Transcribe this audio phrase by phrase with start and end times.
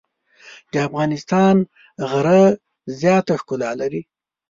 [0.71, 1.55] د افغانستان
[2.09, 2.41] غره
[3.01, 4.01] زیاته ښکلا لري.